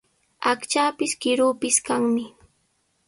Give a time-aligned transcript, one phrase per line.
[0.51, 2.25] Aqchaapis, kiruupis kanmi.